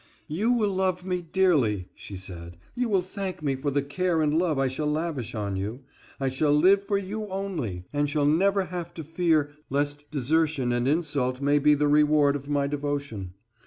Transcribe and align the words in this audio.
"You 0.29 0.51
will 0.51 0.71
love 0.73 1.05
me 1.05 1.21
dearly," 1.21 1.87
she 1.93 2.17
said, 2.17 2.57
"you 2.73 2.89
will 2.89 3.03
thank 3.03 3.43
me 3.43 3.55
for 3.55 3.69
the 3.69 3.83
care 3.83 4.23
and 4.23 4.35
love 4.35 4.57
I 4.57 4.67
shall 4.67 4.87
lavish 4.91 5.35
on 5.35 5.55
you. 5.55 5.81
I 6.19 6.27
shall 6.27 6.53
live 6.53 6.87
for 6.87 6.97
you 6.97 7.27
only, 7.27 7.85
and 7.93 8.09
shall 8.09 8.25
never 8.25 8.63
have 8.65 8.95
to 8.95 9.03
fear 9.03 9.51
lest 9.69 10.09
desertion 10.09 10.71
and 10.71 10.87
insult 10.87 11.39
may 11.39 11.59
be 11.59 11.75
the 11.75 11.87
reward 11.87 12.35
of 12.35 12.49
my 12.49 12.65
devotion. 12.65 13.35